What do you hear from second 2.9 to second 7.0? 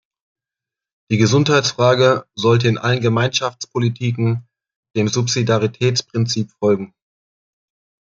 Gemeinschaftspolitiken dem Subsidiaritätsprinzip folgen.